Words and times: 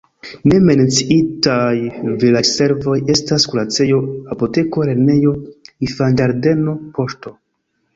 Ne 0.51 0.61
menciitaj 0.69 1.75
vilaĝservoj 2.25 2.97
estas 3.17 3.47
kuracejo, 3.53 4.03
apoteko, 4.37 4.91
lernejo, 4.93 5.39
infanĝardeno, 5.91 6.81
poŝto. 7.01 7.41